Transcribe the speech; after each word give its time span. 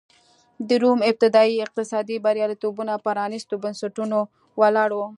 د 0.67 0.69
روم 0.83 0.99
ابتدايي 1.09 1.55
اقتصادي 1.65 2.15
بریالیتوبونه 2.25 2.93
پرانېستو 3.05 3.55
بنسټونو 3.63 4.19
ولاړ 4.59 4.89
و. 4.95 5.01